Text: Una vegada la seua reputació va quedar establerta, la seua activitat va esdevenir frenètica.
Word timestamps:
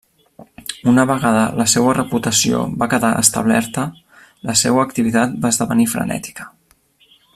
Una 0.91 1.03
vegada 1.09 1.43
la 1.59 1.67
seua 1.73 1.91
reputació 1.97 2.61
va 2.83 2.87
quedar 2.93 3.11
establerta, 3.25 3.85
la 4.51 4.57
seua 4.63 4.87
activitat 4.89 5.37
va 5.45 5.53
esdevenir 5.55 5.87
frenètica. 5.93 6.49